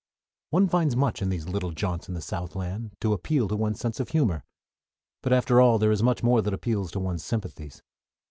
[0.49, 3.99] One finds much in these little jaunts in the Southland to appeal to one's sense
[3.99, 4.43] of humor;
[5.21, 7.83] but after all there is much more that appeals to one's sympathies.